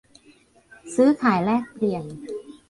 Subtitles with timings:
[0.95, 2.03] ซื้อขายแลกเปลี่ยน